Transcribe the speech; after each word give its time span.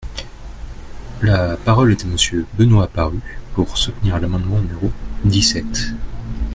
La 1.21 1.55
parole 1.57 1.91
est 1.91 2.03
à 2.03 2.07
Monsieur 2.07 2.47
Benoist 2.57 2.85
Apparu, 2.89 3.19
pour 3.53 3.77
soutenir 3.77 4.19
l’amendement 4.19 4.59
numéro 4.59 4.89
dix-sept. 5.25 5.89